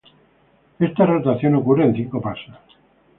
[0.79, 2.55] Esta rotación ocurre en cinco pasos.